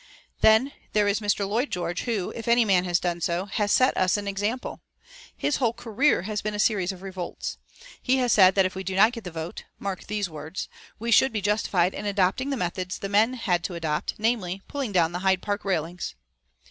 Then 0.39 0.71
there 0.93 1.07
is 1.07 1.19
Mr. 1.19 1.47
Lloyd 1.47 1.69
George, 1.69 2.05
who, 2.05 2.31
if 2.31 2.47
any 2.47 2.65
man 2.65 2.85
has 2.85 2.99
done 2.99 3.21
so, 3.21 3.45
has 3.45 3.71
set 3.71 3.95
us 3.95 4.17
an 4.17 4.27
example. 4.27 4.81
His 5.37 5.57
whole 5.57 5.73
career 5.73 6.23
has 6.23 6.41
been 6.41 6.55
a 6.55 6.57
series 6.59 6.91
of 6.91 7.03
revolts. 7.03 7.59
He 8.01 8.17
has 8.17 8.31
said 8.33 8.55
that 8.55 8.65
if 8.65 8.73
we 8.73 8.83
do 8.83 8.95
not 8.95 9.11
get 9.13 9.25
the 9.25 9.29
vote 9.29 9.63
mark 9.77 10.07
these 10.07 10.27
words 10.27 10.67
we 10.97 11.11
should 11.11 11.31
be 11.31 11.39
justified 11.39 11.93
in 11.93 12.07
adopting 12.07 12.49
the 12.49 12.57
methods 12.57 12.97
the 12.97 13.09
men 13.09 13.35
had 13.35 13.63
to 13.65 13.75
adopt, 13.75 14.15
namely, 14.17 14.63
pulling 14.67 14.91
down 14.91 15.11
the 15.11 15.19
Hyde 15.19 15.43
Park 15.43 15.63
railings." 15.63 16.15